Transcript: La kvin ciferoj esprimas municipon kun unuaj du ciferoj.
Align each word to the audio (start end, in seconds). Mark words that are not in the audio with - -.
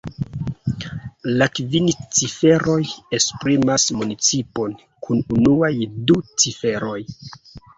La 1.41 1.47
kvin 1.57 1.91
ciferoj 2.21 2.79
esprimas 3.19 3.87
municipon 3.99 4.75
kun 5.09 5.23
unuaj 5.37 5.73
du 6.11 6.19
ciferoj. 6.45 6.99